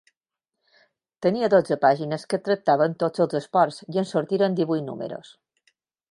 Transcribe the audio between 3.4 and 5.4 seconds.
esports i en sortiren divuit números.